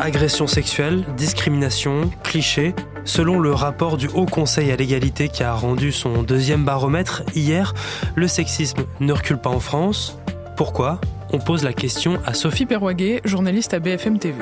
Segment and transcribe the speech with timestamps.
[0.00, 2.72] Agression sexuelle, discrimination, clichés.
[3.04, 7.74] Selon le rapport du Haut Conseil à l'égalité qui a rendu son deuxième baromètre hier,
[8.14, 10.16] le sexisme ne recule pas en France.
[10.56, 11.00] Pourquoi?
[11.32, 14.36] On pose la question à Sophie Perroguet, journaliste à BFM TV.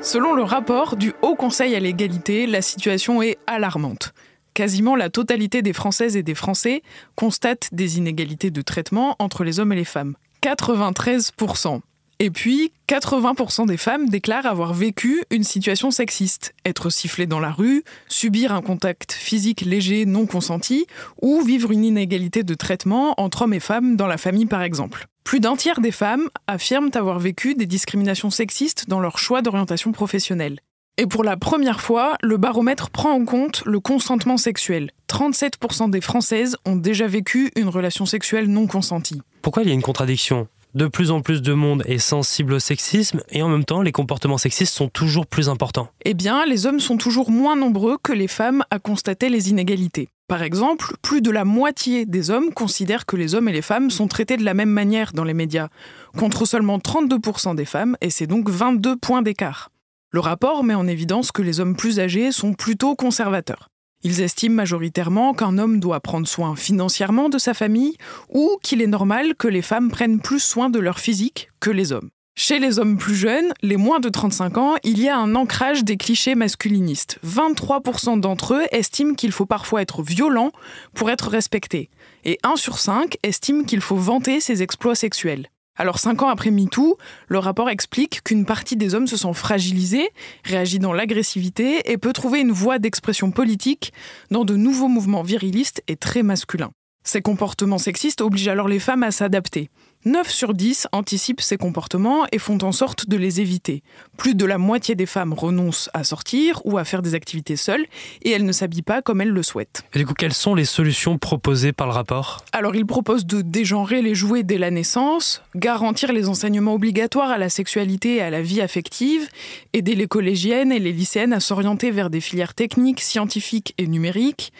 [0.00, 4.14] Selon le rapport du Haut Conseil à l'égalité, la situation est alarmante.
[4.54, 6.82] Quasiment la totalité des Françaises et des Français
[7.16, 10.14] constatent des inégalités de traitement entre les hommes et les femmes.
[10.42, 11.80] 93%.
[12.18, 17.50] Et puis, 80% des femmes déclarent avoir vécu une situation sexiste, être sifflées dans la
[17.50, 20.86] rue, subir un contact physique léger non consenti,
[21.20, 25.06] ou vivre une inégalité de traitement entre hommes et femmes dans la famille par exemple.
[25.24, 29.92] Plus d'un tiers des femmes affirment avoir vécu des discriminations sexistes dans leur choix d'orientation
[29.92, 30.60] professionnelle.
[30.96, 34.90] Et pour la première fois, le baromètre prend en compte le consentement sexuel.
[35.10, 39.20] 37% des Françaises ont déjà vécu une relation sexuelle non consentie.
[39.42, 40.48] Pourquoi il y a une contradiction?
[40.76, 43.92] De plus en plus de monde est sensible au sexisme et en même temps les
[43.92, 45.88] comportements sexistes sont toujours plus importants.
[46.04, 50.10] Eh bien, les hommes sont toujours moins nombreux que les femmes à constater les inégalités.
[50.28, 53.90] Par exemple, plus de la moitié des hommes considèrent que les hommes et les femmes
[53.90, 55.68] sont traités de la même manière dans les médias,
[56.14, 59.70] contre seulement 32% des femmes, et c'est donc 22 points d'écart.
[60.10, 63.68] Le rapport met en évidence que les hommes plus âgés sont plutôt conservateurs.
[64.02, 67.96] Ils estiment majoritairement qu'un homme doit prendre soin financièrement de sa famille
[68.28, 71.92] ou qu'il est normal que les femmes prennent plus soin de leur physique que les
[71.92, 72.10] hommes.
[72.38, 75.84] Chez les hommes plus jeunes, les moins de 35 ans, il y a un ancrage
[75.84, 77.18] des clichés masculinistes.
[77.26, 80.52] 23% d'entre eux estiment qu'il faut parfois être violent
[80.92, 81.88] pour être respecté.
[82.24, 85.48] Et 1 sur 5 estiment qu'il faut vanter ses exploits sexuels.
[85.76, 86.96] Alors cinq ans après MeToo,
[87.28, 90.08] le rapport explique qu'une partie des hommes se sent fragilisés,
[90.44, 93.92] réagit dans l'agressivité et peut trouver une voie d'expression politique
[94.30, 96.70] dans de nouveaux mouvements virilistes et très masculins.
[97.06, 99.70] Ces comportements sexistes obligent alors les femmes à s'adapter.
[100.06, 103.84] 9 sur 10 anticipent ces comportements et font en sorte de les éviter.
[104.16, 107.86] Plus de la moitié des femmes renoncent à sortir ou à faire des activités seules
[108.22, 109.84] et elles ne s'habillent pas comme elles le souhaitent.
[109.94, 112.44] Et du coup, quelles sont les solutions proposées par le rapport?
[112.52, 117.38] Alors, il propose de dégenrer les jouets dès la naissance, garantir les enseignements obligatoires à
[117.38, 119.28] la sexualité et à la vie affective,
[119.72, 124.52] aider les collégiennes et les lycéennes à s'orienter vers des filières techniques, scientifiques et numériques,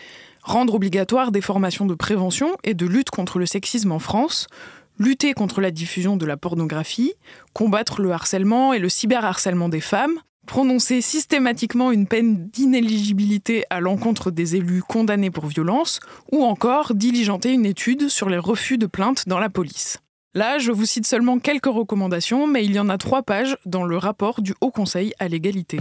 [0.46, 4.46] rendre obligatoire des formations de prévention et de lutte contre le sexisme en France,
[4.98, 7.12] lutter contre la diffusion de la pornographie,
[7.52, 14.30] combattre le harcèlement et le cyberharcèlement des femmes, prononcer systématiquement une peine d'inéligibilité à l'encontre
[14.30, 15.98] des élus condamnés pour violence,
[16.30, 19.98] ou encore diligenter une étude sur les refus de plainte dans la police.
[20.34, 23.84] Là, je vous cite seulement quelques recommandations, mais il y en a trois pages dans
[23.84, 25.80] le rapport du Haut Conseil à l'égalité.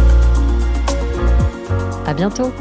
[2.11, 2.51] À bientôt!